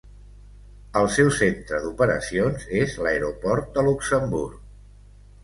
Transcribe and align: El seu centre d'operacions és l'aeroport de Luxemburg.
El 1.01 1.09
seu 1.15 1.29
centre 1.39 1.81
d'operacions 1.83 2.65
és 2.81 2.97
l'aeroport 3.05 3.71
de 3.77 3.85
Luxemburg. 3.91 4.59